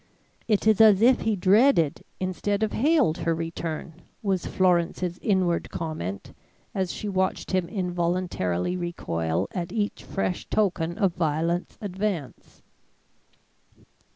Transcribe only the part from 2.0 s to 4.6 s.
instead of hailed, her return," was